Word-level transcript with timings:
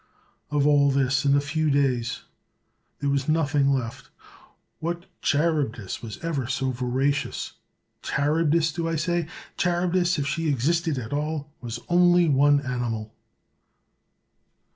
Of 0.49 0.65
all 0.65 0.89
this 0.89 1.25
in 1.25 1.35
a 1.35 1.39
few 1.39 1.69
days, 1.69 2.23
there 3.01 3.09
was 3.11 3.29
nothing 3.29 3.69
left. 3.71 4.09
What 4.79 5.05
Charybdis 5.21 6.01
was 6.01 6.17
ever 6.23 6.47
so 6.47 6.71
voracious? 6.71 7.53
Charyb 8.01 8.49
dis, 8.49 8.73
do 8.73 8.87
I 8.87 8.95
say? 8.95 9.27
Charybdis, 9.57 10.17
if 10.17 10.25
she 10.25 10.49
existed 10.49 10.97
at 10.97 11.13
all, 11.13 11.51
was 11.61 11.79
only 11.87 12.27
one 12.27 12.61
animal. 12.61 13.13